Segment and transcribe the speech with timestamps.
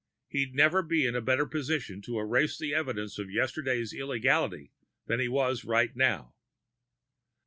[0.29, 4.71] He'd never be in a better position to erase the evidence of yesterday's illegality
[5.05, 6.33] than he was right now.